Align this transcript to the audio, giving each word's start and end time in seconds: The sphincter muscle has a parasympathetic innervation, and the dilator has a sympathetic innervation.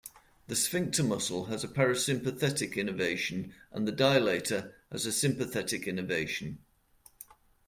The 0.47 0.55
sphincter 0.55 1.03
muscle 1.03 1.45
has 1.45 1.63
a 1.63 1.67
parasympathetic 1.67 2.73
innervation, 2.73 3.53
and 3.71 3.87
the 3.87 3.91
dilator 3.91 4.73
has 4.91 5.05
a 5.05 5.11
sympathetic 5.11 5.87
innervation. 5.87 6.57